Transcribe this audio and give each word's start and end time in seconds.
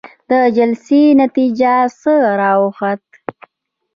د 0.29 0.31
جلسې 0.57 1.01
نتيجه 1.21 1.73
څه 1.99 2.13
راوخته؟ 2.39 3.17